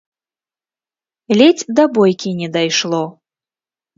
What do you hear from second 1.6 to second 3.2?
да бойкі не дайшло.